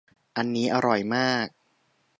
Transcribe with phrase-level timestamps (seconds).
[0.37, 1.47] อันนี้อร่อยมาก